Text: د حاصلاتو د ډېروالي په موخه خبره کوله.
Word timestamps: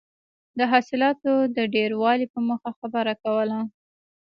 د 0.57 0.59
حاصلاتو 0.71 1.31
د 1.55 1.57
ډېروالي 1.75 2.25
په 2.33 2.39
موخه 2.47 2.71
خبره 2.79 3.13
کوله. 3.23 3.59